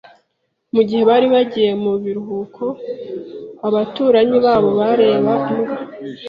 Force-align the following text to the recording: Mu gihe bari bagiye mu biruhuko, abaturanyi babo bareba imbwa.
Mu 0.73 0.81
gihe 0.87 1.01
bari 1.09 1.27
bagiye 1.33 1.71
mu 1.83 1.93
biruhuko, 2.03 2.63
abaturanyi 3.67 4.37
babo 4.45 4.69
bareba 4.79 5.33
imbwa. 5.51 5.75